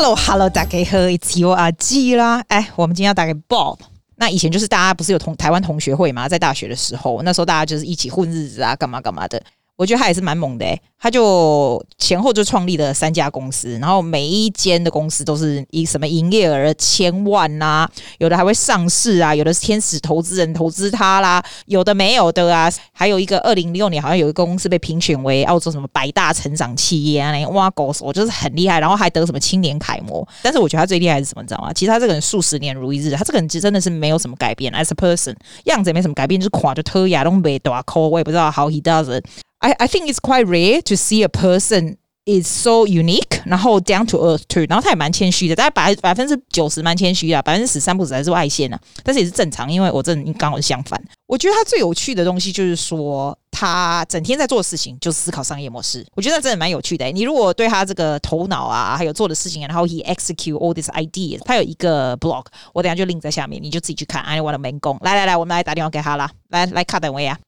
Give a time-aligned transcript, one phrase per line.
[0.00, 2.40] Hello Hello，大家好，It's your 阿基啦。
[2.46, 3.80] 哎，我们今天要打给 Bob。
[4.14, 9.42] 那以前就是大家不是有同台湾同学会嘛，在大学的时候，那时候大家就是一起混日子啊，干嘛干嘛的。
[9.78, 30.26] 我觉得他也是蛮猛的诶、他就前后就创立了三家公司，然后每一间的公司都是以什么营业额千万呐、有的还会上市啊，有的是天使投资人投资他啦，有的没有的啊，还有一个二零零六年好像有一个公司被评选为澳洲什么百大成长企业啊，那挖狗手就是很厉害，然后还得什么青年楷模。
[30.42, 31.72] 但是我觉得他最厉害是什么，你知道吗？
[31.72, 39.24] 其实他这个人数十年如一日，他这个人其实真的是没有什么改变，as a person 样子也没什么改变，就是垮就特牙都没大抠，我也不知道 how he does it。
[39.60, 44.42] I I think it's quite rare to see a person is so unique，然后 down to earth
[44.48, 51.02] too，然后他也蛮谦虚的，大概百百分之九十蛮谦虚的，百分之十三不止还是外线呢，但是也是正常，因为我这人刚好是相反。
[51.26, 57.06] 我觉得他最有趣的东西就是说，他整天在做的事情就是思考商业模式，我觉得真的蛮有趣的。
[57.06, 64.22] 你如果对他这个头脑啊，还有做的事情，然后 he execute all these ideas，他有一个 blog，我等下就 link 在下面，你就自己去看。
[64.22, 67.38] I want to 门工，来来来，我们来打电话给他啦，来来卡等位啊。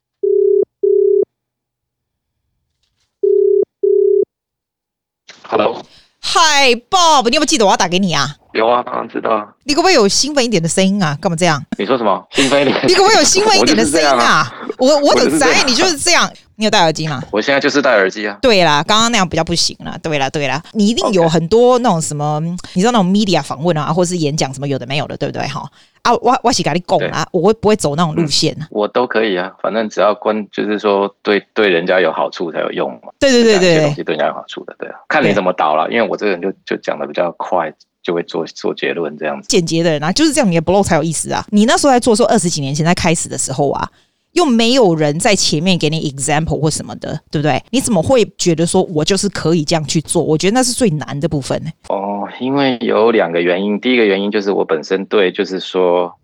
[5.51, 8.37] Hello，Hi Bob，你有没有记得我要打给你啊？
[8.53, 9.49] 有啊，当然知道啊。
[9.65, 11.19] 你可不可以有兴奋一点的声音啊？
[11.21, 11.61] 干嘛这样？
[11.77, 12.25] 你说什么？
[12.31, 12.81] 兴奋一点？
[12.87, 14.49] 你可不可以有兴奋一点的声音啊？
[14.79, 15.65] 我我怎么猜？
[15.65, 16.31] 你就是这样。
[16.55, 17.21] 你有戴耳机吗？
[17.33, 18.39] 我现在就是戴耳机啊。
[18.41, 19.99] 对啦，刚刚那样比较不行了。
[20.01, 22.41] 对啦，对啦，你一定有很多那种什么.
[22.75, 25.45] 你知道那种 media 访问啊，或者是演讲什么有的没有的，对不对？
[25.49, 25.69] 哈。
[26.03, 28.67] 啊，我我是跟你讲啊，我会不会走那种路线、嗯？
[28.71, 33.13] 我都可以啊，反正只要关，就是说对对人家有好处才有用嘛。
[33.19, 35.91] 对对对对，东西对人家有好处的，对啊，看你怎么导了。
[35.91, 39.49] 因为我这个人就就讲的比较快，就会做做结论这样子。
[39.49, 41.45] 简洁的人啊，就是这样，你的 blog 才有意思啊。
[41.51, 43.89] 你那时候在做，说二十几年前在开始的时候啊。
[44.33, 47.63] 又没有人在前面给你 example 或什么的，对不对？
[47.71, 50.23] 你怎么会觉得说我就是可以这样去做？
[50.23, 51.71] 我觉得那是最难的部分呢。
[51.89, 53.81] 哦，因为有两个原因。
[53.81, 56.15] 第一个原因就是我本身对就是说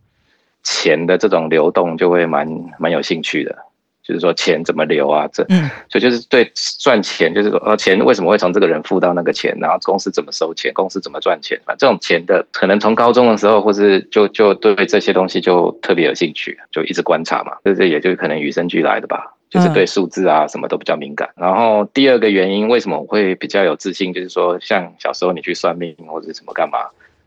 [0.63, 3.57] 钱的这种流动就会蛮蛮有兴趣的。
[4.07, 5.29] 就是说钱怎么流啊？
[5.33, 9.57] 这，嗯，所以就是对赚钱，就是说，呃，钱为什么会从这个人付到那个钱？
[9.61, 10.73] 然后公司怎么收钱？
[10.75, 11.61] 公司怎么赚钱？
[11.67, 17.57] 反正这种钱的，可能从高中的时候，或是就就对这些东西就特别有兴趣，就一直观察嘛。
[17.65, 21.29] 这这也就可能与生俱来的吧，就是对数字啊什么都比较敏感。
[21.37, 24.13] 然后第二个原因，为什么我会比较有自信？
[24.13, 26.79] 就是说，像小时候你去算命或者什么干嘛？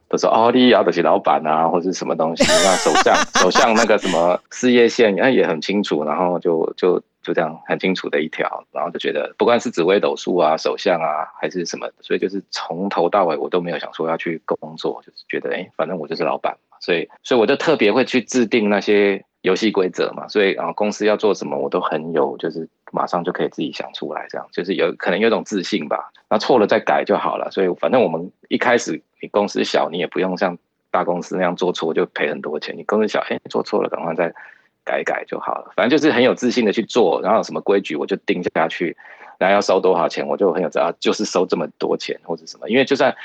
[0.10, 2.44] 都说哦，你要的是老板啊， 或者是什么东西？
[2.50, 6.04] 那首相，首相那个什么事业线，那也很清楚。
[6.04, 16.78] 然后就就就这样很清楚的一条，然后就觉得，不管是紫微斗数啊、首相啊，还是什么，所以就是从头到尾我都没有想说要去工作，就是觉得哎，反正我就是老板嘛。
[16.82, 20.28] 所以，所以我就特别会去制定那些游戏规则嘛。
[20.28, 26.12] 所以啊，公司要做什么，我都很有，就是马上就可以自己想出来，这样就是有可能有种自信吧。
[26.30, 27.52] 那错了再改就好了。
[27.52, 29.04] 所以，反正我们一开始。
[29.22, 30.58] 你公司小，你也不用像
[30.92, 32.76] 大公司那样做错就赔很多钱。
[32.78, 34.34] 你公司小，哎，做错了，赶快再
[34.84, 35.72] 改改就好了。
[35.76, 38.96] 反正就是很有自信的去做，然后有什么规矩我就定下去，
[39.38, 42.70] 然后要收多少钱，我就很有知道，就是收这么多钱或者什么。
[42.70, 43.16] 因为就算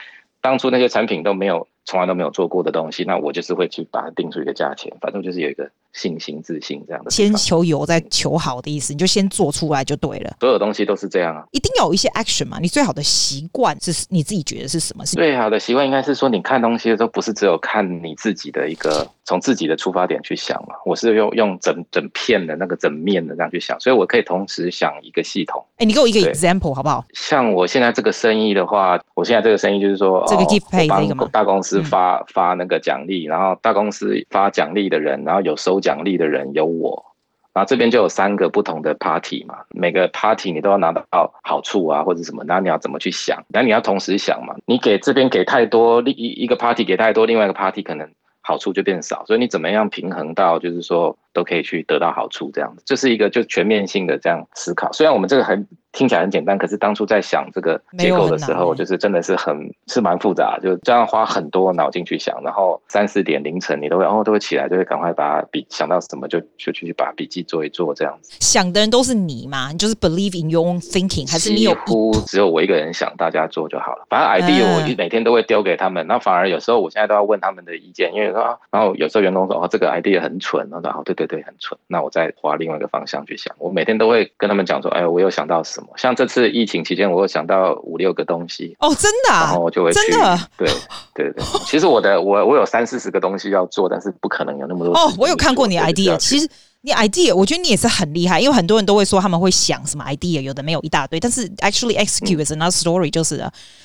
[0.41, 4.93] 当初那些产品都没有，从来都没有做过的东西，那我就是会去把它定出一个价钱。
[5.00, 5.71] 反正就是有一个。
[5.95, 10.37] 信心、自信这样的，先求有再求好的意思，你就先做出来就对了。
[10.41, 12.59] 所有东西都是这样啊，一定要有一些 action 嘛。
[12.61, 15.06] 你最好的习惯是你自己觉得是什么？
[15.06, 20.75] 是最好的习惯应该是说，你看东西的时候不是只有看你自己的一个从自己的出发点去想嘛。
[20.84, 25.65] 我是用用整整片的那个整面的这样去想，所以我可以同时想一个系统。
[25.75, 27.05] 哎、欸，你给我一个 example 好不好？
[27.12, 31.28] 像我现在这个生意的话，我现在这个生意就是说，这个 pay 这个吗？
[31.31, 36.74] 大公司发、嗯、发那个奖励，然后大公司发奖励的人，然后有收奖励的人有。
[36.74, 37.04] 我，
[37.52, 41.04] 然后这边就有三个不同的 party 嘛，每个 party 你都要拿到
[41.44, 43.44] 好处啊，或者什么，那你要怎么去想？
[43.48, 48.10] 那你要同时想嘛，你给这边给太多，另一一个 party 给太多，另外一个 party 可能
[48.41, 54.91] 好处就变少，所以你怎么样平衡到，就是说都可以去得到好处，这样子，这是一个就全面性的这样思考。
[54.92, 55.66] 虽然我们这个很。
[55.97, 68.33] 听起来很简单，可是当初在想这个结构的时候，就是真的是很是蛮复杂，就这样花很多脑筋去想，然后三四点凌晨你都会哦都会起来，就会赶快把笔想到什么就就去把笔记做一做这样子。
[68.41, 69.71] 想的人都是你嘛？
[69.71, 74.04] 你就是 believe in your own thinking，还是你有几乎只有我一个人想，大家做就好了。
[74.10, 83.54] 反正 idea 我每天都会丢给他们，那反而有时候我现在都要问他们的意见，因为说然后有时候员工说哦这个 idea 很蠢，然后对对对对很蠢，那我再花另外一个方向去想。
[83.59, 86.44] 我每天都会跟他们讲说，哎我有想到什么，像这次。
[86.54, 90.68] 疫情期间，我有想到五六个东西哦，真的、啊，然后我就会去，真的，对
[91.12, 91.42] 对对。
[91.65, 94.94] 其实我的我我有三四十个东西要做，但是不可能有那么多。
[94.94, 96.48] 哦，我有看过你 idea，其实
[96.86, 103.42] 你 idea，我觉得你也是很厉害，因为很多人都会说他们会想什么 idea，有的没有一大堆，但是 actually execute is another story，就是。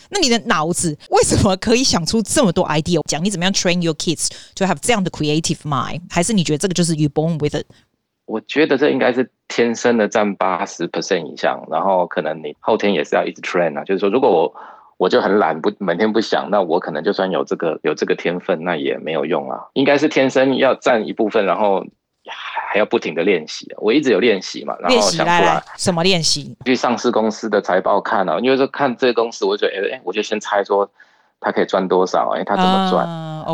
[0.09, 2.99] 那你的脑子为什么可以想出这么多 idea？
[3.07, 6.01] 讲你怎么样 train your kids to have 这样的 creative mind？
[6.09, 7.65] 还是你觉得这个就是 you born with it？
[8.25, 13.85] 我觉得这应该是天生的占八十 percent 以上，然后可能你后天也是要一直 train 啊。
[13.85, 14.53] 就是说，如果我
[14.97, 19.57] 我就很懒，不每天不想，那我可能就算有这个有这个天分，那也没有用啊。
[19.71, 21.85] 应该是天生要占一部分，然后。
[22.71, 26.55] 还要不停的练习，我一直有练习嘛，然后想出来，来什么练习？
[26.65, 30.87] 去上市公司的财报看啊，因为说看这个公司，我就觉得，哎、欸，我就先猜说
[31.39, 33.07] 他可以赚多少，哎、欸，他怎么赚？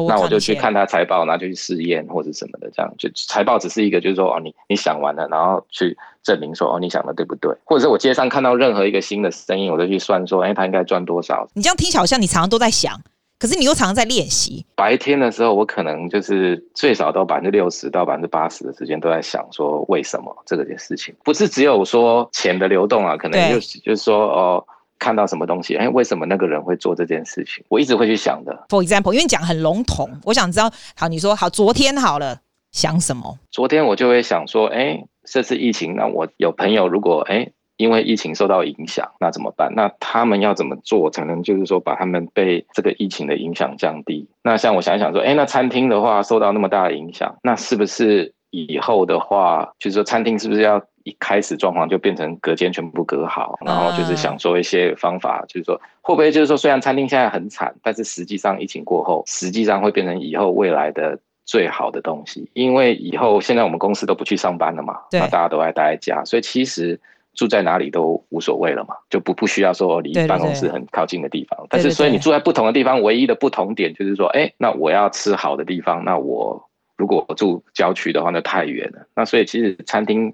[0.10, 7.56] 那我就去看他财报，然后就去试验或者什么的，这样就财报只是一个，就是说哦，你你想完了，然后去证明说哦，你想的对不对？
[7.64, 11.48] 或者是我街上看到任何一个新的生意，我就去算说，哎、欸，他应该赚多少？
[11.54, 13.00] 你这样听起来好像你常常都在想。
[13.46, 14.66] 可是你又常常在练习。
[14.74, 24.66] 白天的时候，我可能就是最少都百分之六十到百分之八十的时间都在想说为什么这个件事情，不是只有说钱的流动啊，可能就是就是说哦，
[24.98, 27.64] 看到什么东西，哎，为什么那个人会做这件事情？
[27.70, 28.66] 我一直会去想的。
[28.70, 32.40] For example，因为讲很笼统，我想知道，好，你说好，昨天好了，
[32.72, 33.38] 想什么？
[33.52, 37.52] 昨天我就会想说，哎，这次疫情，那我有朋友如果哎。
[37.78, 39.74] 因为疫情受到影响，那怎么办？
[39.76, 44.28] 那他们要怎么做才能就是说把他们被这个疫情的影响降低？
[44.42, 66.98] 那像我想一想说，哎，那餐厅的话受到那么大的影响，那是不是以后的话，就是说餐厅是不是要一开始状况就变成隔间全部隔好，然后就是想说一些方法，就是说会不会就是说虽然餐厅现在很惨，但是实际上疫情过后，实际上会变成以后未来的最好的东西，因为以后现在我们公司都不去上班了嘛，那大家都爱待在家，所以其实。
[67.36, 71.60] 住在哪里都无所谓了嘛，就不不需要说离办公室很靠近的地方。
[71.60, 79.08] 对对对，但是，所以你住在不同的地方，唯一的不同点就是说，哎，那我要吃好的地方，那我如果我住郊区的话，那太远了。
[79.16, 80.34] 那所以其实餐厅。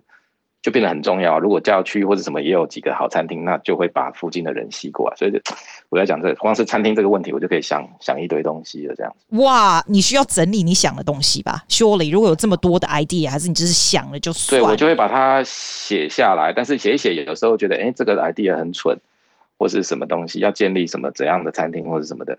[0.61, 1.39] 就变得很重要。
[1.39, 5.15] 如果郊区或者什么也有几个好餐厅，那就会把附近的人吸过来。
[5.15, 5.41] 所以
[5.89, 8.95] 我在讲这个，光是餐厅这个问题，我就可以想想一堆东西了。
[8.95, 9.37] 这样子。
[9.37, 14.67] 哇，你需要整理你想的东西吧？Surely，如果有这么多的 idea，还是你只是想了就算了？
[14.67, 16.53] 对，我就会把它写下来。
[16.53, 18.97] 但是写一写，有时候觉得，哎，这个 idea 很蠢，
[19.57, 22.37] 或是什么东西要建立什么怎样的餐厅或者什么的。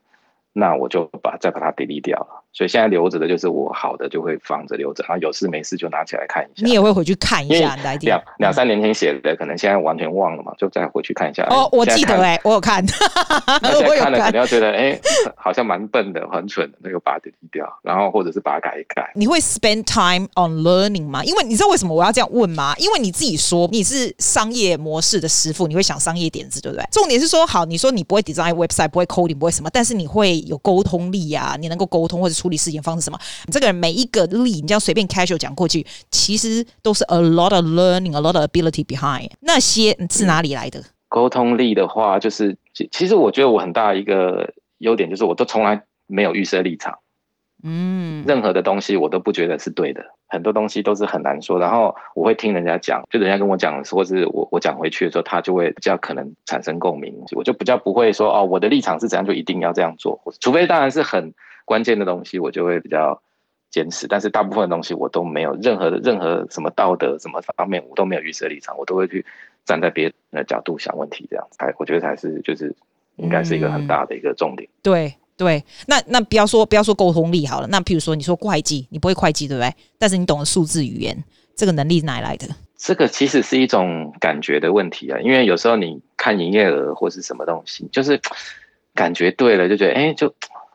[0.53, 6.65] 那我就把再把它 delete 掉了，所以现在留着的就是我好的就会放着留着，然后有事没事就拿起来看一下。
[6.67, 11.45] 你也会回去看一下，两两三年前写的，可能现在完全忘了嘛，就再回去看一下。
[11.51, 12.85] 哦，我记得哎、欸，我有看。
[13.63, 15.01] 那现在看了肯定要觉得哎、欸，
[15.35, 19.11] 好像蛮笨的，很蠢的，那就把它 delete 掉，然后或者是把它改一改。
[19.15, 21.25] 你会 spend time on learning 吗？
[21.25, 22.75] 因为你知道为什么我要这样问吗？
[22.77, 26.85] 因为你自己说你是商业模式的师傅，你会想商业点子，对不对？
[26.93, 30.43] 重点是说好，你说你不会 design website，不会 coding，不会什么，但是你会。
[30.43, 33.19] 有沟通力呀、啊，你能够沟通或者处理事情方式什么？
[33.47, 39.31] 你这个人每一个力，你这样随便 casual 讲过去，其实都是 a lot of learning，a lot of ability behind。
[39.41, 40.83] 那些是哪里来的？
[41.09, 46.99] 沟通力的话，就是其其实我觉得我很大一个优点就是，我都从来没有预设立场。
[47.65, 51.61] 嗯，任何的东西我都不觉得是对的，很多东西都是很难说。
[51.61, 57.15] 然后我会听人家讲，就人家跟我讲的时候，或是我我讲回去的时候，他就会比较可能产生共鸣。
[57.37, 60.21] 我就比较不会说哦，我的立场是怎样，就一定要这样做。
[60.41, 61.33] 除非当然是很
[61.65, 63.23] 关键的东西，我就会比较
[63.71, 64.07] 坚持。
[64.07, 69.25] 但是大部分的东西我都没有任何的任何什么道德什么方面，我都没有预设立场，我都会去
[69.65, 72.75] 站在别人的角度想问题，这样子才我觉得才是就是
[73.17, 74.69] 应该是一个很大的一个重点。
[74.69, 75.15] 嗯、对。
[75.35, 79.75] 对，那那不要说不要说沟通力好了，那譬如说你说会计，你不会会计对不对？
[79.99, 81.25] 但是你懂得数字语言，
[81.57, 82.47] 这个能力哪来的？
[82.77, 88.21] 这个其实是一种感觉的问题啊，因为有时候你看营业额或是什么东西，就是
[88.95, 90.33] 感觉对了，就觉得哎，就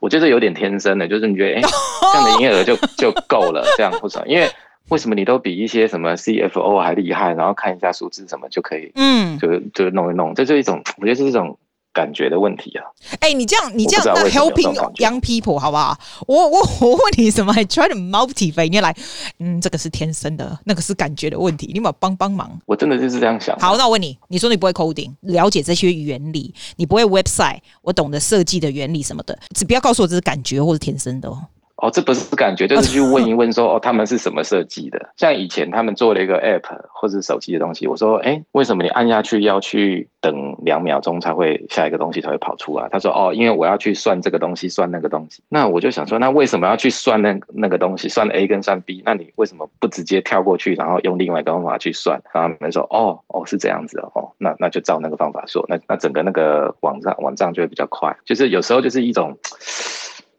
[0.07, 1.61] 我觉得有点天生的，就是你觉得哎，
[2.13, 4.23] 这样的营业额就就够了，这样不错。
[4.25, 4.49] 因为
[4.87, 11.57] 为什么你都比一些什么 CFO 还厉害，然后看一下数字什么就可以，嗯，就就弄一弄，这就是一种，我觉得是一种。
[11.97, 12.85] 感觉的问题啊！
[13.19, 15.97] 哎、欸，你这样，你这样，那 helping young people 好不好？
[16.27, 18.95] 我我我问你什么？I try to motivate 你来，
[19.39, 22.51] 嗯，这个是天生的，那个是感觉的问题，你有没有帮帮忙？
[22.67, 23.57] 我真的就是这样想。
[23.57, 31.41] 好，那我问你，你说你不会 coding，了解这些原理，你不会 website，我懂得设计的原理什么的，只不要告诉我这是感觉或是天生的哦。
[31.77, 35.10] 哦，这不是感觉，就是去问一问说， 哦，他们是什么设计的？
[35.15, 42.89] 像以前他们做了一个 app 或者手机的东西，我说，哎，为什么你按下去要去等两秒钟才会下一个东西才会跑出来？
[42.91, 45.43] 他说，哦，因为我要去算这个东西，算那个东西。
[45.50, 48.10] 那我就想说，那为什么要去算那那个东西？
[48.10, 49.03] 算 A 跟算 B？
[49.05, 52.19] 那你为什么不直接跳过去，然后用另外一个方法去算？
[52.34, 58.17] 然后他们说，哦，哦，是这样子哦，那那就照那个方法说，那那整个那个网站网站就会比较快。
[58.25, 59.38] 就是有时候就是一种。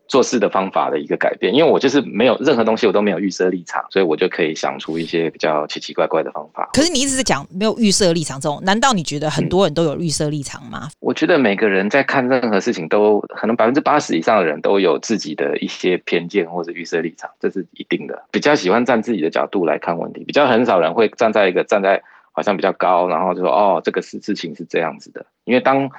[0.09, 6.69] 做事的方法的一个改变，因为我就是没有任何东西，我都没有预设立场，所以我就可以想出一些比较奇奇怪怪的方法。
[6.73, 10.81] 可是你一直在讲没有预设立场这种，难道你觉得很多人都有预设立场吗？
[10.85, 18.25] 嗯，我觉得每个人在看任何事情都可能百分之八十以上的人都有自己的一些偏见或者预设立场，这是一定的。
[18.31, 25.91] 比较喜欢站自己的角度来看问题，比较很少人会站在一个站在好像比较高，然后就说哦，这个事事情是这样子的，因为当。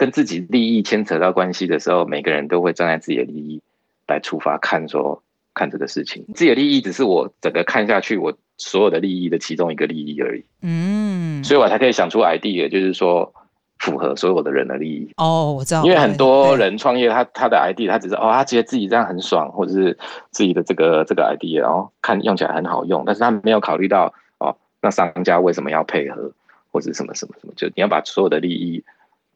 [0.00, 3.60] 跟自己利益牵扯到关系的时候，每个人都会站在自己的利益
[4.08, 6.24] 来出发看说看这个事情。
[6.34, 10.44] 自己的利益只是我整个看下去，我所有的利益的其中一个利益而已。
[10.62, 13.30] 嗯，所以我才可以想出 idea，就是说
[13.78, 15.10] 符合所有的人的利益。
[15.18, 15.84] 哦，我知道。
[15.84, 19.98] 因为很多人创业，他他的 idea，他只是哦，他觉得自己这样很爽，或者是
[20.30, 26.32] 自己的这个这个 idea，然后看用起来很好用，但是他没有考虑到哦，那商家为什么要配合，
[26.72, 28.82] 或者什么什么什么，就你要把所有的利益。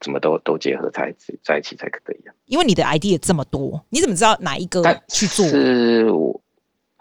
[0.05, 1.11] 什么都都结合才
[1.43, 2.35] 在一起才可以啊！
[2.45, 5.47] 因为你的 idea 这么多，你怎么知道哪一个去做？
[5.47, 6.39] 是我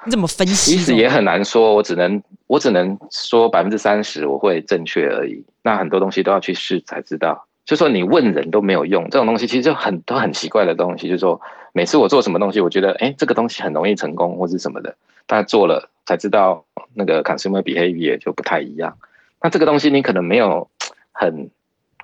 [0.05, 0.77] 你怎么分析？
[0.77, 5.43] 其实也很难说，我只能我只能说百分之三十我会正确而已。
[5.61, 7.45] 那很多东西都要去试才知道。
[7.65, 11.09] 就说你问人都没有用，这种东西其实就很都很奇怪的东西。
[11.09, 11.39] 就是说
[11.73, 14.95] 每次我做什么东西，我觉得哎，这个东西很容易成功或是什么的，
[15.27, 18.97] 但做了才知道那个 consumer behavior 就不太一样。
[19.41, 20.69] 那这个东西你可能没有
[21.11, 21.49] 很。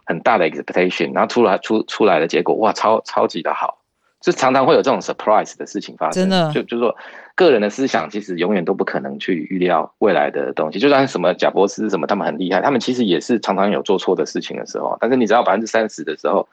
[0.10, 3.78] 很大的 expectation，然后出来出出来的结果，哇，超超级的好，
[4.20, 6.24] 就常常会有这种 surprise 的事情发生。
[6.24, 6.98] 真的，就就是说，
[7.36, 10.80] 个人的思想其实永远都不可能去预料未来的东西。
[10.80, 14.98] 就算什么贾伯斯什么，他们很厉害，他们其实也是常常有做错的事情的时候。
[15.00, 16.48] 但是你只要百分之三十的时候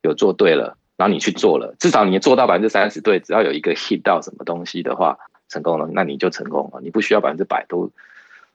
[0.00, 5.18] 有做对了，然后你去做了，至少你做到百分之三十对，只要有一个 hit 到什么东西的话，
[5.50, 6.80] 成功了，那你就成功了。
[6.80, 7.90] 你不需要百分之百都。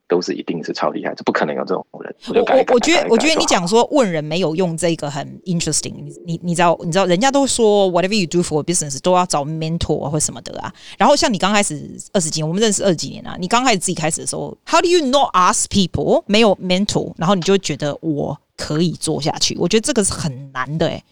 [0.08, 2.16] 都是一定是超厉害，这不可能有这种人。
[2.34, 5.94] 我我我觉得我觉得你讲说问人没有用，这个很 interesting
[6.26, 6.40] 你。
[6.44, 10.74] 你知道你知道人家都说 whatever you do for business 都要找 mentor 或什么的啊。
[10.98, 19.58] 然后像你刚开始二十几年，我们认识二十几年啊，你刚开始自己开始的时候，how do you not ask people 没有 mentor，然后你就会觉得我可以做下去？
[19.60, 21.04] 我觉得这个是很难的哎、欸。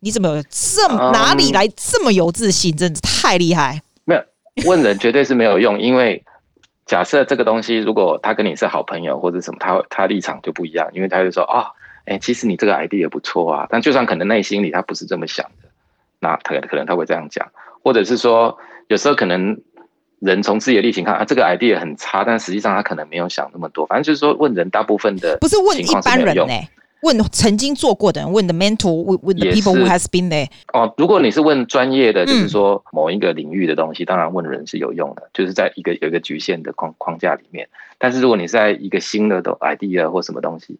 [0.00, 2.74] 你怎么有这么、um, 哪里来这么有自信？
[2.76, 3.82] 真的太厉害。
[4.04, 4.22] 没有
[4.64, 6.24] 问人绝对是没有用，因为。
[6.88, 11.70] 假设这个东西，如果他跟你是好朋友或者什么，他他立场就不一样，因为他就说啊，
[12.06, 13.66] 哎、欸，其实你这个 idea 也不错啊。
[13.68, 15.68] 但就算可能内心里他不是这么想的，
[16.18, 17.46] 那他可能他会这样讲，
[17.84, 18.56] 或者是说，
[18.88, 19.60] 有时候可能
[20.18, 23.84] 人从自己的立场看啊，这个 idea 很差，但实际上他可能没有想那么多。
[23.84, 26.68] 反正就是说，问人大部分的不是问一般人呢、欸。
[27.02, 30.48] 问曾经做过的人，问的 mentor，问问 the people who has been there。
[30.72, 37.68] 哦，如果你是问专业的，就是说某一个领域的东西，嗯、当然问人是有用的，就是在一个有一个局限的框框架里面。
[37.98, 40.78] 但是如果你是在一个新的的 idea 或什么东西，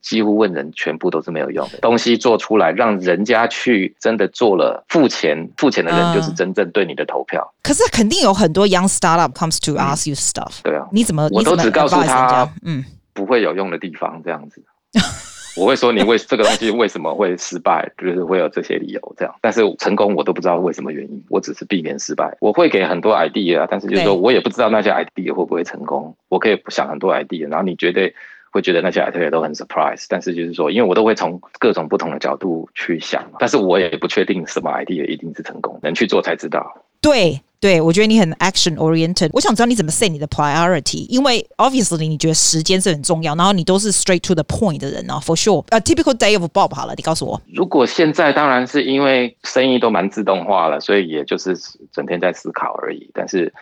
[0.00, 1.78] 几乎问人全部都是没有用的。
[1.78, 7.52] 东西做出来，让人家去真的做了，付钱付钱的人就是真正对你的投票。
[7.62, 10.62] 可是肯定有很多 young startup comes to ask you stuff、嗯。
[10.62, 11.28] 对啊，你怎么？
[11.32, 14.62] 我都只告诉他，嗯，不会有用的地方这样子。
[15.56, 19.34] 我会说你为这个东西为什么会失败，就是会有这些理由这样。
[19.40, 22.36] 但是成功我都不知道为什么原因，我只是避免失败。
[22.40, 26.14] 我会给很多 idea，但是就是说我也不知道那些 idea 会不会成功。
[26.28, 28.14] 我可以想很多 idea，然后你绝对
[28.50, 30.04] 会觉得那些 idea 都很 surprise。
[30.08, 36.84] 但是就是说，因为我都会从各种不同的角度去想，但是我也不确定什么 idea 一定是成功，能去做才知道。
[37.00, 37.40] 对。
[37.58, 39.30] 对，我觉得你很 action oriented。
[39.32, 45.64] 我想知道你怎么 set 你的 priority，因为 obviously 你觉得时间是很重要，然后你都是 straight to the point 的人啊，for sure。
[45.70, 47.40] A typical day of Bob 好了，你告诉我。
[47.50, 51.56] 如果现在当然是因为生意都蛮自动化了，所以也就是
[51.90, 53.10] 整天在思考而已。
[53.14, 53.52] 但是，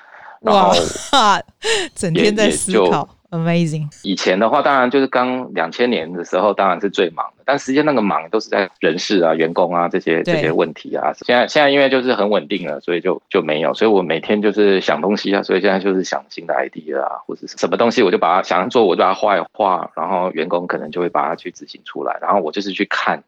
[0.42, 0.74] 哇，
[1.94, 3.08] 整天在思考。
[3.34, 3.88] Amazing。
[4.04, 7.42] 以前的话，当然就是刚两千年的时候，当然是最忙的。
[7.44, 11.12] 但实际上那个忙都是在人事啊、员工啊这些这些问题啊。
[11.26, 13.74] 现在现在因为就是很稳定了，所以就就没有。
[13.74, 22.16] 所以我每天就是想东西啊，所以现在就是想新的 idea 啊，或者是什么东西，我就把它想做，我就把它画一画，然后员工可能就会把它去执行出来。
[22.22, 23.24] 然后我就是去看，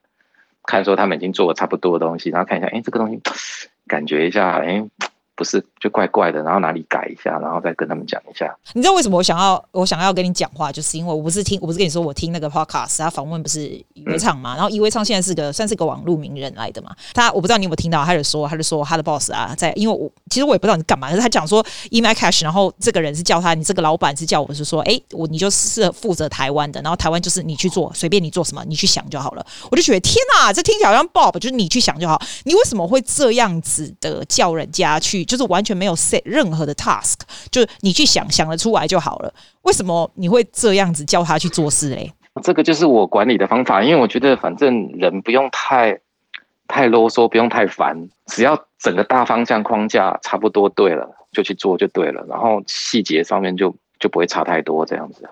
[0.63, 3.21] 看说他们已经做了差不多的东西，然后看一下，哎，这个东西
[3.89, 4.85] 感觉一下，哎。
[5.37, 8.57] 不是，就怪怪的，然后哪里改一下，然后再跟他们讲一下。
[8.73, 16.97] 你知道为什么我想要我想要跟你讲话，就是因为我不是听，我不是跟你说我听那个 podcast，他访问不是余威畅嘛，然后余威畅现在是个算是个网络名人来的嘛。
[17.13, 29.45] 他我不知道你有没有听到，他就说他就说他的 boss 啊，在因为我其实我也不知道你干嘛，但是他讲说 email cash，然后这个人是叫他，你这个老板是叫我是说，哎，我你就是负责台湾的，然后台湾就是你去做，随便你做什么，你去想就好了。
[29.71, 32.19] 我就觉得天哪，这听起来好像 Bob，就是你去想就好。
[32.45, 35.95] 你为什么会这样子的叫人家去，就是完全没有。
[35.97, 37.15] set 任何的 task，
[37.51, 39.35] 就是你去想想得出来就好了。
[39.63, 42.13] 为什么你会这样子叫他去做事嘞？
[42.43, 45.99] 这个就是我管理的方法，因为我觉得反正人不用太
[46.69, 52.23] 太啰嗦，不用太烦，只要整个大方向框架差不多对了，就去做就对了。
[52.29, 55.27] 然后细节上面就就不会差太多，这样子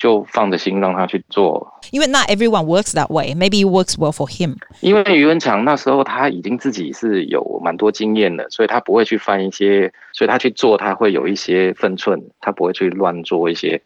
[0.00, 1.72] 就放着心让他去做。
[1.92, 4.56] 因为 not everyone works that way, maybe it works well for him。
[4.80, 13.80] 因为余文强那时候他已经自己是有蛮多经验的，所以他不会去犯一些，所以他去做他会有一些分寸，他不会去乱做一些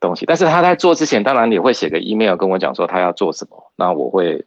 [0.00, 0.24] 东西。
[0.24, 4.46] 但是他在做之前，当然也会写个 email 跟我讲说他要做什么，那我会。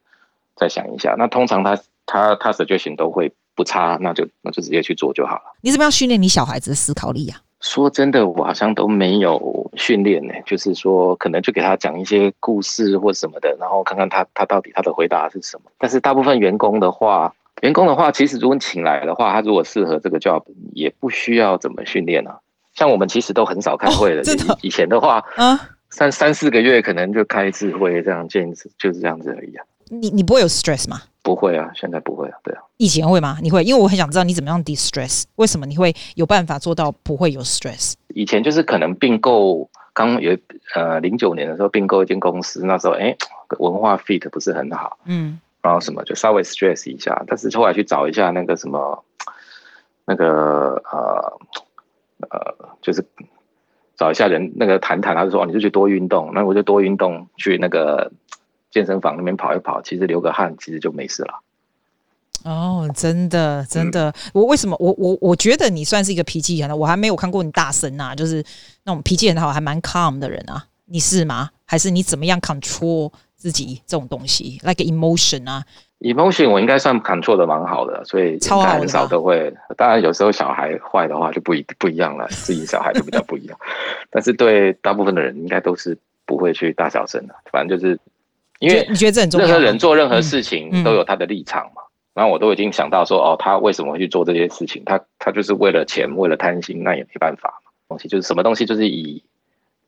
[0.55, 5.41] 再想一下，那通常他他他 suggestion 都会不差，那就那就直接去做就好了。
[5.62, 7.41] 你怎么样训练你小孩子的思考力啊？
[7.63, 10.34] 说真的，我好像都没有训练呢。
[10.46, 15.72] 就是说，可能就给他讲一些故事或什么的，然后看看他他到底他的回答是什么。
[15.79, 20.43] 但是大部分员工的话，员工的话，其实如果请来的话，他如果适合这个 job，
[20.74, 22.38] 也不需要怎么训练啊。
[22.75, 25.58] 像我们其实都很少开会的，哦、以前的话，嗯，
[25.89, 29.63] 三三四个月可能就开一次会，这样见一次，就是这样子而已啊。
[29.89, 31.01] 你你不会有 stress 吗？
[31.24, 32.62] 不会啊，现在不会啊，对啊。
[32.77, 33.38] 以前会吗？
[33.42, 33.63] 你会？
[33.63, 37.94] 因为我很想知道你怎么样 distress，为什么你会有办法做到不会有 stress？
[38.10, 40.38] 以前就是可能并购，刚有
[40.75, 43.15] 呃零九年的时候并购一间公司，那时候哎
[43.58, 49.03] 文化 fit 不是很好，嗯，然后什么就稍微 stress 一下，但是后来去找一下那个什么
[50.06, 51.39] 那个呃
[52.30, 53.01] 呃，就是
[53.96, 58.12] 找一下人那个谈谈，他就说你就去多运动，那我就多运动去那个。
[58.74, 61.39] 健身房那边跑一跑，其实流个汗，其实就没事了。
[62.44, 68.44] 哦，真的，真的，嗯、我为什么我我我觉得你算是一个脾气很好，我还没有看过你大声啊，就是
[68.84, 71.51] 那种脾气很好，还蛮 calm 的人啊，你是吗？
[71.63, 75.63] 还是你怎么样 control 自己这种东西，like emotion 啊
[76.01, 79.53] ？emotion 我应该算 control 的蛮好的，所以超很少都会。
[79.77, 83.58] 当然有时候小孩坏的话就不一不一样了，自己小孩就比较不一样。
[84.12, 87.98] 但是对大部分的人应该都是不会去大小声的，反正就是。
[88.60, 91.82] 因为你觉得这很重要，任何人做任何事情都有他的立场嘛，
[92.14, 94.84] 然后我都已经想到说，哦，他为什么会去做这些事情？
[94.86, 97.72] 他他就是为了钱，为了贪心，那也没办法嘛。
[97.90, 99.22] 东西就是什么东西，就是以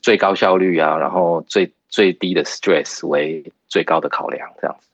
[0.02, 4.88] 最高效率啊，然后最最低的 stress 为最高的考量，这样子。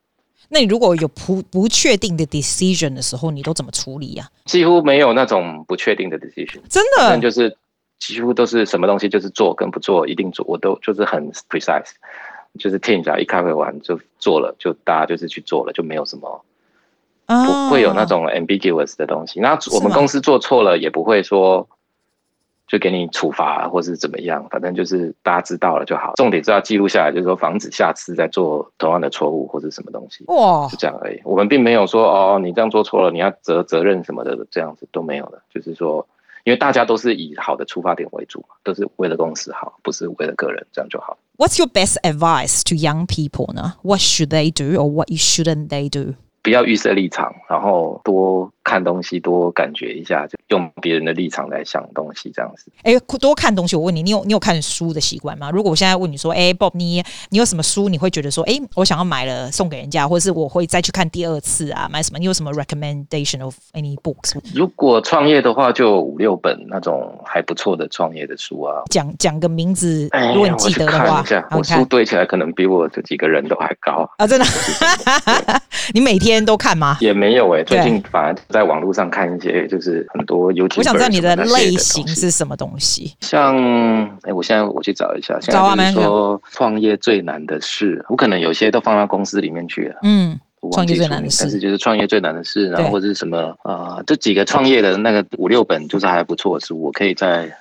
[0.53, 4.29] 那你如果有不不确定的 decision 的时候，你都怎么处理呀？
[4.45, 7.57] 几乎没有那种不确定的 decision，真的，就是
[7.99, 11.91] 几乎都是什么东西就是做跟不做一定做，我都就是很 precise。
[12.59, 16.43] 就是 team 一开会完就做了，就大家就是去做了，就没有什么
[17.25, 19.39] 不会有那种 ambiguous 的东西。
[19.39, 21.67] 那我们公司做错了，也不会说
[22.67, 26.13] 就给你处罚或是怎么样，反正就是大家知道了就好。
[26.15, 30.25] 重点是要记录下来，就是说防止下次再做同样的错误或者什么东西。
[30.27, 31.21] 哇，就这样而已。
[31.23, 35.41] 我们并没有说哦，你这样做错了，你要责责任什么的，这样子都没有的。
[35.53, 36.05] 就是说，
[36.43, 41.17] 因为大家都是以好的出发点为主嘛，都是为了公司好，不是为了个人，这样就好。
[41.36, 43.74] What's your best advice to young people 呢？
[43.82, 46.14] What should they do or what shouldn't they do？
[46.42, 52.71] 不要预设立场，然后多 看东西，多感觉一下，就用别人的立场来想东西，这样子。
[52.83, 53.75] 哎，多看东西。
[53.75, 55.51] 我问你，你有你有看书的习惯吗？
[55.51, 57.89] 如果我现在问你说，哎，Bob，你你有什么书？
[57.89, 61.89] 你会觉得说，哎，我想要买了送给人家，或者是我会再去看第二次啊？
[61.91, 62.17] 买什么？
[62.17, 64.39] 你有什么 recommendation of any books？
[64.55, 68.83] 如果创业的话，就五六本那种还不错的创业的书啊。
[68.89, 74.25] 讲讲个名字，如果你记得的话，我书堆起来可能比我这几个人都还高啊！
[74.25, 74.45] 真的，
[75.93, 76.31] 你每天。
[76.31, 76.95] 天都看吗？
[77.01, 80.77] 也没有哎、欸，最近反而在网络上看一些，就是很多 YouTube。
[80.77, 83.13] 我想知道你的类型是什么东西？
[83.21, 83.55] 像
[84.17, 85.37] 哎、欸，我现在我去找一下。
[85.41, 89.95] 找啊，说创业最难的事，我可能有些都放到公司里面去了。
[90.03, 90.39] 嗯，
[90.71, 97.51] 创业最难的事，但是就是创业最难的事，然后或者是什么啊、呃，这几个创业的那个五六本，就是还不错的书，我可以在。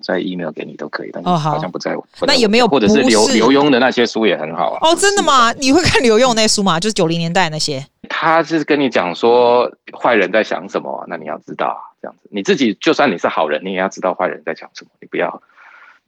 [0.00, 2.00] 再 email 给你都可以，但是好像不在我。
[2.20, 4.78] 哦、那有没有或者是刘刘墉的那些书也很好啊？
[4.80, 5.52] 哦，真的吗？
[5.54, 6.78] 你会看刘墉那书吗？
[6.78, 7.84] 就是九零年代那些。
[8.20, 15.40] 他是跟你讲说坏人在想什么，那你要知道啊，这样子你自己就算你是好人，你也要知道坏人在想什么，你不要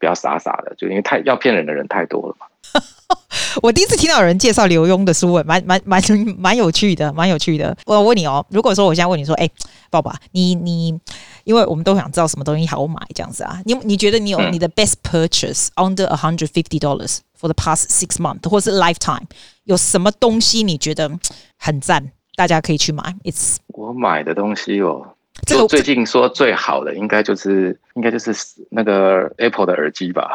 [0.01, 2.47] 不要傻傻的，就因为太要骗人的人太多了嘛。
[3.63, 6.03] 我第一次听到有人介绍刘墉的书，蛮蛮蛮
[6.37, 7.77] 蛮有趣的，蛮有趣的。
[7.87, 9.49] 我问你哦，如果说我现在问你说，哎，
[9.89, 10.99] 爸爸，你你，
[11.45, 13.61] 因为我们都想知道什么东西好买，这样子啊？
[13.65, 19.25] 你你觉得你有你的 best purchase under a hundred fifty dollars for the past six months，或是 lifetime，
[19.65, 21.11] 有什么东西你觉得
[21.59, 25.15] 很赞，大家可以去买？It's 我买的东西哦。
[25.47, 28.35] 就最近说最好的应该就是应该就是
[28.69, 30.29] 那个 Apple 的耳机吧？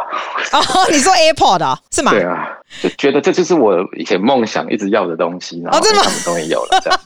[0.52, 2.12] 哦，你说 AirPod 啊，是吗？
[2.12, 2.48] 对啊，
[2.82, 7.00] 就觉得这就是我以前梦想一直要的东西，然后他们终于有了。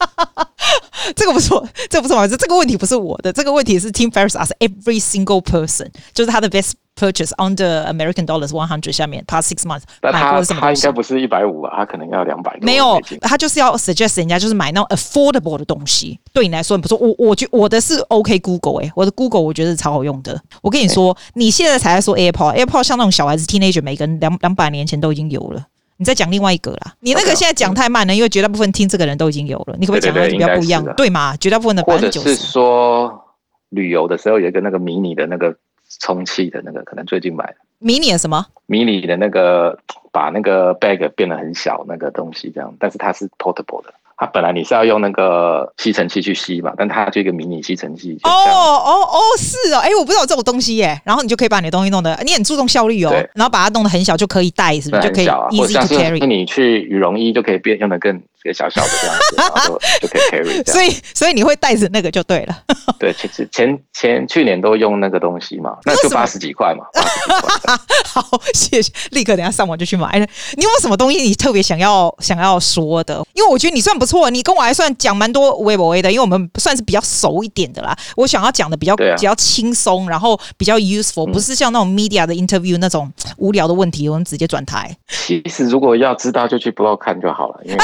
[1.15, 9.23] 这个不错，这个不错，这这个问题不是我的，这个问题是 Tim Ferriss ask every single person，就是他的 best purchase under American dollars one hundred 下面
[9.25, 10.59] past six months 买过什么？
[10.59, 11.71] 他应该不是一百五吧？
[11.77, 12.57] 他可能要两百。
[12.61, 16.19] 没有，他就是要 suggest 人家就是买那种 affordable 的东西。
[16.33, 20.39] 对你来说，你不说我，我觉我的是 OK Google 哎、欸，我的 Google 我觉得是超好用的。
[20.61, 25.65] 我跟你说，欸、你现在才在说 AirPod，AirPod 像那种小孩子 teenager，每个人两两百年前都已经有了。
[25.99, 29.75] 你再讲另外一个啦，你那个现在讲太慢了，因为绝大部分听这个人都已经有了。
[29.77, 30.81] 你可不可以讲的比较不一样？
[30.81, 31.35] 对，对，对，对嘛？
[31.35, 32.35] 绝大部分的百分之九十。
[32.35, 33.21] 是说
[33.67, 35.53] 旅游的时候有一个那个迷你的那个
[35.99, 37.55] 充气的那个，可能最近买的。
[37.79, 38.45] 迷你的什么？
[38.65, 39.77] 迷你的那个
[40.13, 43.93] 把那个 bag 变得很小那个东西，这样，但是它是 portable 的。
[44.19, 48.17] 它本来你是要用那个吸尘器去吸嘛，但它就一个迷你吸尘器。
[48.23, 51.01] 哦哦哦，是哦，哎，我不知道这种东西耶。
[51.05, 53.11] 然后你就可以把你的东西弄得，你很注重效率哦。
[53.33, 55.07] 然后把它弄得很小，就可以带，是不是？
[55.07, 56.17] 就可以 easy to carry。
[56.19, 58.21] 那你去羽绒衣就可以变用的更。
[58.43, 60.71] 一个小小的这样子，然后就 可以 carry。
[60.71, 62.63] 所以，所以你会带着那个就对了。
[62.97, 66.85] 对，其实前前去年都用那个东西嘛，那就八十几块嘛。
[66.93, 67.77] 八十几块。
[68.05, 70.17] 好，谢谢，立刻等下上网就去买。
[70.17, 73.23] 你有没有什么东西你特别想要想要说的？
[73.33, 77.95] 因为我觉得你算不错，你跟我还算讲蛮多微博的，因为我们算是比较熟一点的啦。
[78.15, 84.95] 我想要讲的比较、啊、比较轻松，然后比较 useful，不是像那种 media 的 interview 那种无聊的问题，我们直接转台。
[85.07, 87.77] 其实如果要知道，就去 blog 看就好了，因为。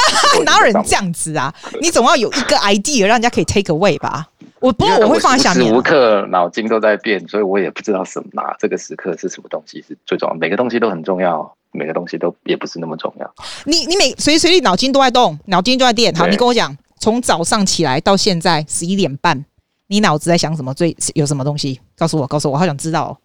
[0.45, 1.53] 哪有人这样子啊？
[1.81, 4.27] 你总要有一个 idea 让人家可以 take away 吧？
[4.61, 5.65] 我不过我会放在下面。
[5.65, 10.35] 无时无刻脑筋都在变，所以我也不知道什么哪这个时刻是什么东西是最重要。
[10.35, 13.31] 每个东西都很重要，每个东西都也不是那么重要。
[13.65, 16.11] 你你每随时随地脑筋都在动，脑筋都在电。
[16.15, 19.45] 好，你跟我讲，从早上起来到现在十一点半，
[19.87, 20.73] 你脑子在想什么？
[20.73, 21.79] 最有什么东西？
[21.95, 23.17] 告诉我，告诉我，我好想知道哦。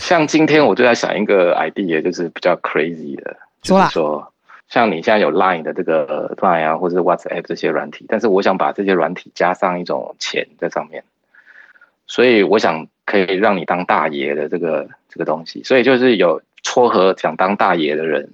[0.00, 4.32] 像今天我就在想一个 idea，就是比较 crazy 的，就是说。
[4.68, 11.02] 像你现在有 Line 的这个 Line 啊，或者是 WhatsApp 这些软体，但是我想把这些软体加上一种钱在上面，
[12.06, 18.28] 所以我想可以让你当大爷的这个这个东西，所以就是有撮合想当大爷的人，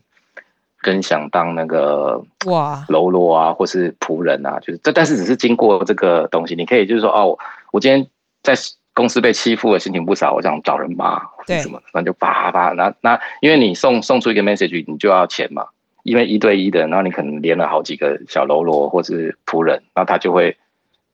[0.80, 2.84] 跟想当那个哇。
[2.88, 7.38] 喽啰啊，或是仆人啊，就是这，但是只是经过这个东西，你可以就是说哦，
[7.70, 8.04] 我今天
[8.42, 8.54] 在
[8.92, 15.66] 公司被欺负了，心情不少，我想找人骂或者什么，那就叭叭，那那因为你送送出一个 message，你就要钱嘛。
[16.04, 20.56] 因为一对一的，然后你可能连了好几个小喽啰或是仆人，然后他就会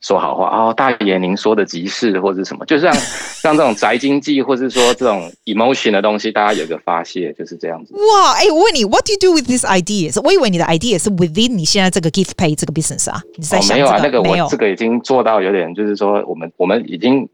[0.00, 2.92] 说好话哦，大爷您说的极是或者什么，就是像
[3.40, 7.94] 像这种宅经济，或是说这种 emotion 的东西，大家有个发泄，就是这样子。
[7.94, 10.20] 哇，哎，我问你，What do you do with this idea？
[10.22, 13.22] 我以为你的 idea 是 within 你现在这个 gift pay 这个 business 啊？
[13.36, 17.28] 你在想、这个哦、没有啊，那个我这个已经做到有点，就是说我们我们已经。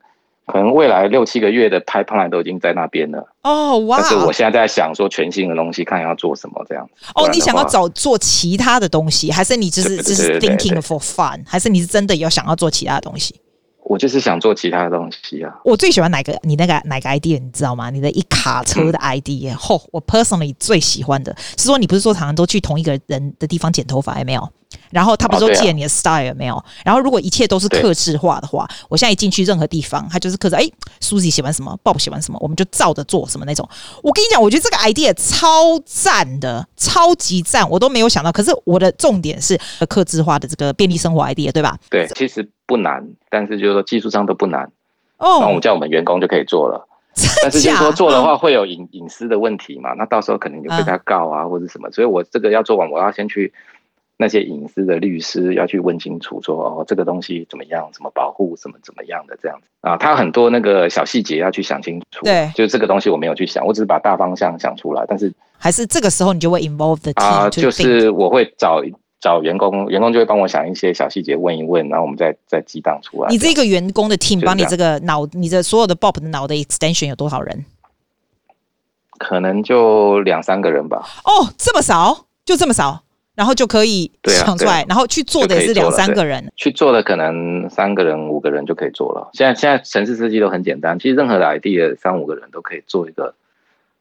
[0.47, 3.99] 可能未来六七个月的 pipeline 都已经在那边了哦，哇！
[4.01, 6.89] 但是我现在在想说全新的东西，看要做什么这样。
[7.15, 13.35] 哦，你想要找做其他的东西，还是你只是 只是 thinking for fun，还是你是真的有想要做其他的东西？
[13.89, 15.53] 我就是想做其他的东西啊！
[15.65, 16.37] 我最喜欢哪个？
[16.43, 17.41] 你那个哪个 idea？
[17.41, 17.89] 你知道吗？
[17.89, 19.89] 你的一卡车的 idea，吼、嗯！
[19.93, 24.49] 我 personally 最喜欢的是说，你不是说常常都去同一个人的地方剪头发，有没有？
[24.91, 26.65] 然后他不是说借你的 style，有没有？
[26.85, 30.57] 然后如果一切都是克制化的话，我现在一进去任何地方，他就是克制。
[30.57, 30.63] 哎
[31.01, 33.69] ，Suzy 喜欢什么，Bob 喜欢什么，我们就照着做什么那种。
[34.03, 38.31] 我跟你讲，我觉得这个 idea 超赞的，超级赞，我都没有想到。
[38.31, 41.77] 可是我的重点是克制化的这个便利生活 idea，对吧？
[41.91, 42.49] 对，其实。
[42.69, 43.01] 不难，
[43.31, 44.65] 但是就是说技术上都不难
[45.19, 45.39] 哦。
[45.41, 46.85] 那我们叫我们员工就可以做了，
[47.41, 49.93] 但是就是说做的话会有隐隐私的问题嘛？
[49.93, 51.89] 那到时候可能就被他告啊，或者什么。
[51.93, 53.55] 所以我这个要做完，我要先去
[54.17, 59.97] 那些隐私的律师要去问清楚，说哦，这个东西怎么样，怎么保护，怎么怎么样的这样子啊？
[59.97, 62.25] 他很多那个小细节要去想清楚。
[62.25, 65.05] 对，就是这个东西我没有去想，我只是把大方向想出来。
[65.09, 68.83] 但是还是这个时候你就会 involve the team 啊，就是我会找。
[69.19, 73.31] 找员工，员工就会帮我想一些小细节，问一问，然后我们再再激荡出来。
[73.31, 77.65] 你这个员工的 team 帮你这个脑，你的所有的 Bob 的脑的 extension 有多少人？
[79.19, 80.99] 可能就两三个人吧。
[81.25, 83.05] 哦，这么少，就这么少，
[83.37, 86.53] 然后就可以想出来，然后去做的也是两三个人。
[86.57, 89.31] 去做的可能三个人、五个人就可以做了。
[89.35, 93.35] 现在现在城市设计都很简单，其实任何的 idea 三五个人都可以做一个。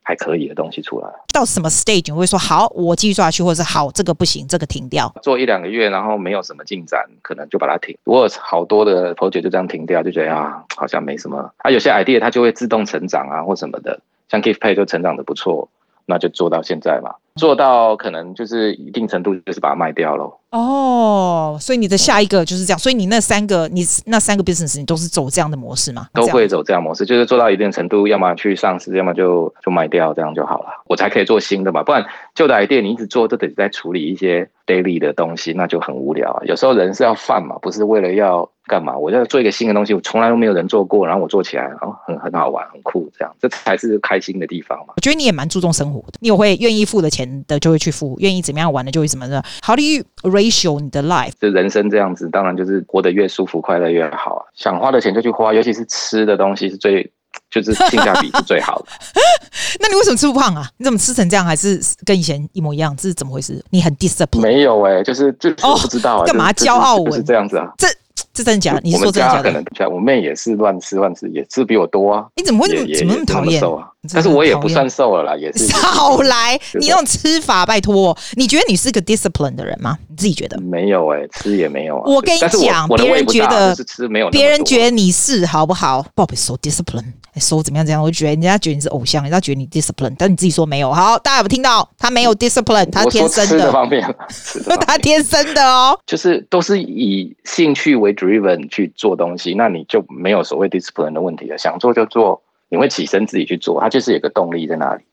[0.08, 5.12] 还可以的东西出来，到什么 stage 你会说好，我继续做下去，或者是好，这个不行，这个停掉。
[5.24, 7.98] 做一两个月，然后没有什么进展，可能就把它停。
[8.04, 11.52] 如果好多的 project 就这样停掉，就觉得啊，好像没什么。
[11.58, 15.67] 它、啊、有些 idea 它就会自动成长啊，或什么的，像 GiftPay 就成长的不错，
[16.06, 17.15] 那就做到现在嘛。
[17.39, 20.34] 做到可能就是一定程度，就是把它卖掉喽。
[20.52, 26.08] 哦，所以你的下一个就是这样，所以你那三个，你那三个 business 你都是走这样的模式吗？
[26.13, 31.84] 都会走这样模式，就是做到一定程度，要么去上市，要么就就卖掉，这样就好了，我才可以做新的嘛。
[31.84, 36.41] 不然旧的 idea 你一直做，都得在处理一些 daily 的东西，那就很无聊啊。
[36.45, 38.50] 有时候人是要饭嘛，不是为了要。
[38.67, 38.98] 干嘛？
[38.98, 44.95] 我要做一个新的东西，我从来都没有人做过，然后我做起来，然后很很好玩，很酷，这样这才是开心的地方嘛。
[44.98, 49.43] 我觉得你也蛮注重生活的，你有会愿意付的钱的就会去付，愿意怎么样玩的就会怎么的。
[49.65, 51.31] How do you ratio 你的 life？
[51.39, 54.45] 就人生这样子，当然就是活得越舒服，快乐越好啊。
[54.55, 57.11] 想花的钱就去花，尤其是吃的东西是最，
[57.49, 58.85] 就是性价比是最好的。
[59.79, 60.69] 那你为什么吃不胖啊？
[60.77, 61.45] 你怎么吃成这样？
[61.45, 62.95] 还是跟以前一模一样？
[62.95, 63.63] 这是怎么回事？
[63.69, 64.41] 你很 discipline？
[64.41, 67.13] 没有哎、欸，就是就是我不知道啊，干、哦、嘛骄傲文？
[67.13, 67.71] 是这样子啊？
[67.77, 67.88] 这。
[68.36, 68.82] 这真的假的？
[68.84, 69.43] 你说真的假的？
[69.43, 72.26] 可能像我妹也是乱吃乱吃，也吃比我多啊。
[72.36, 73.60] 你怎么会这么怎么那么讨厌？
[73.60, 73.88] 瘦啊？
[74.13, 75.65] 但是我也不算瘦了啦，也是。
[75.65, 79.98] 少来，你那种吃法，拜托，你觉得你是个 discipline 的人吗？
[80.10, 80.60] 你自己觉得？
[80.62, 82.04] 没有哎、欸，吃也没有啊。
[82.06, 90.93] 我跟你讲，别人觉得是吃没有，别人觉得你是好不好？Bob is so discipline，说怎么样怎样，我觉得人家觉得你是偶像，人家觉得你 discipline，但你自己说没有。
[90.93, 91.89] 好，大家有没有听到？
[91.98, 93.65] 他没有 discipline，他天生的。
[93.65, 94.04] 的方面，
[94.86, 99.15] 他天生的哦，就是都是以兴趣为 driven 去做。
[99.15, 101.57] 东西，那你就没有所谓 discipline 的问题了。
[101.57, 105.03] 想做就做，你会起身自己去做，它就是有个动力在那里。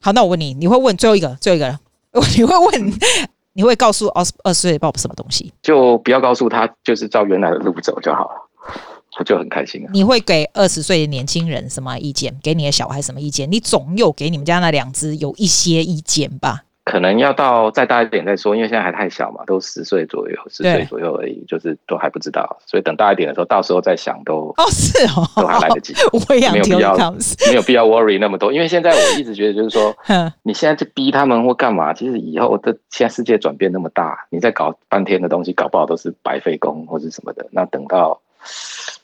[0.00, 1.78] 好，那我问你，你会问最后一个，最后一个，
[2.36, 2.92] 你会问，
[3.54, 5.52] 你会告诉二十二岁 Bob 什么东西？
[5.62, 8.48] 就不要告诉他，就是照原来的路走就好了，
[9.18, 9.90] 我就很开心了。
[9.92, 12.36] 你会给二十岁的年轻人什么意见？
[12.42, 13.50] 给你的小孩什么意见？
[13.50, 16.64] 你总有给你们家那两只有一些意见吧？
[16.84, 25.94] 可能要到再大一点再说，因为现在还太小嘛，都十岁左右，十岁左右而已，就是都还不知道，所以等大一点的时候，到时候再想都哦是哦，都还来得及，
[26.28, 27.12] 我也没有必要
[27.48, 29.94] 没有必要 worry 那么多，因为现在我一直觉得就是说，
[30.42, 38.20] 你现在去逼他们或干嘛，其实以后的现在世界转变那么大，你再搞半天的东西，搞不好都是白费工或是什么的，那等到。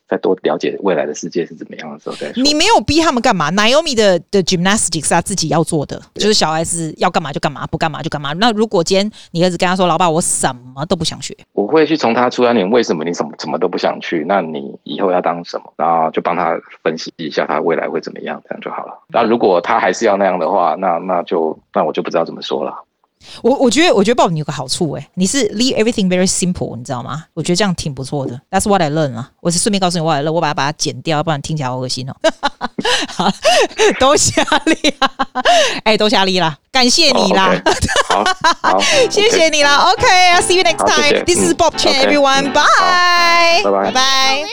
[0.08, 2.42] 再多了解未来的世界是怎么样的时候再说。
[2.42, 8.32] 你没有逼他们干嘛？Naomi 的的 gymnastics 是他自己要做的，就是小孩子要干嘛就干嘛，不干嘛就干嘛。
[8.34, 14.24] 那如果今天你儿子跟他说：“老爸，我什么都不想学。”我会去从他出发点，为什么你什么什么都不想去？
[14.26, 15.72] 那你以后要当什么？
[15.76, 18.98] 然后就帮他分析一下他未来会怎么样，这样就好了。
[19.08, 22.74] 那如果他还是要那样的话，那那就那我就不知道怎么说了。
[23.42, 27.24] 我我觉得我觉得 Bob 你有个好处哎、欸，你是 leave everything very simple，你知道吗？
[27.34, 28.40] 我觉得这样挺不错的。
[28.50, 32.14] That's what I learn 啊，我是顺便告诉你 what I learn，我把它把它剪掉，不然听起来好恶心哦。
[33.08, 33.30] 好，
[33.98, 35.10] 多谢你啊，
[35.84, 37.88] 哎，多谢你啦，感谢你啦，oh, okay.
[38.08, 38.24] 好，
[38.72, 39.90] 好谢谢你啦。
[39.92, 41.02] OK，I'll、okay, see you next time。
[41.02, 44.44] 谢谢 This is Bob Chen，everyone，bye，拜拜，拜拜。